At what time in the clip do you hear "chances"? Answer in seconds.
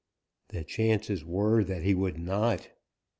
0.63-1.23